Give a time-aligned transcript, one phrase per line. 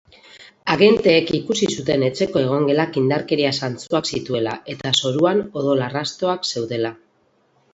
[0.75, 6.93] Agenteek ikusi zuten etxeko egongelak indarkeria zantzuak zituela eta zoruan odol arrastoak zeudela.